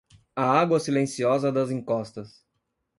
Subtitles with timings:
[0.35, 2.43] A água silenciosa das encostas.